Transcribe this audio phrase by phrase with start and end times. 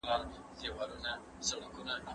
[0.59, 2.07] هغه وليدی.